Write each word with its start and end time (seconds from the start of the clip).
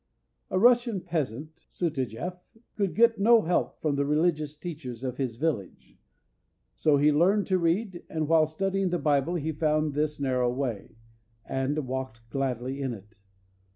A 0.49 0.57
Russian 0.57 1.01
peasant, 1.01 1.67
Sutajeff, 1.69 2.39
could 2.75 2.95
get 2.95 3.19
no 3.19 3.43
help 3.43 3.79
from 3.83 3.97
the 3.97 4.03
religious 4.03 4.57
teachers 4.57 5.03
of 5.03 5.17
his 5.17 5.35
village, 5.35 5.99
so 6.75 6.97
he 6.97 7.11
learned 7.11 7.45
to 7.45 7.59
read, 7.59 8.01
and 8.09 8.27
while 8.27 8.47
studying 8.47 8.89
the 8.89 8.97
Bible 8.97 9.35
he 9.35 9.51
found 9.51 9.93
this 9.93 10.19
narrow 10.19 10.51
way, 10.51 10.95
and 11.45 11.85
walked 11.87 12.27
gladly 12.31 12.81
in 12.81 12.95
it. 12.95 13.19